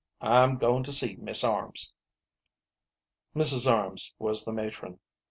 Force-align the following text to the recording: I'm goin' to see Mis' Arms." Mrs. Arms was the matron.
I'm 0.23 0.57
goin' 0.57 0.83
to 0.85 0.91
see 0.91 1.15
Mis' 1.17 1.43
Arms." 1.43 1.93
Mrs. 3.35 3.71
Arms 3.71 4.15
was 4.17 4.43
the 4.45 4.51
matron. 4.51 4.99